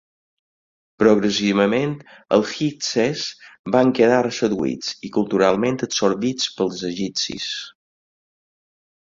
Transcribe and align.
Progressivament, 1.01 1.91
els 2.37 2.53
hikses 2.67 3.25
van 3.75 3.93
quedar 4.01 4.23
seduïts 4.39 4.97
i 5.09 5.13
culturalment 5.19 5.79
absorbits 5.89 6.49
pels 6.57 6.83
egipcis. 6.91 7.47